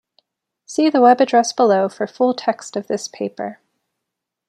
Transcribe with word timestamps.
See 0.65 0.89
the 0.89 0.99
web 0.99 1.21
address 1.21 1.53
below 1.53 1.87
for 1.87 2.07
full 2.07 2.33
text 2.33 2.75
of 2.75 2.87
this 2.87 3.07
paper. 3.07 3.59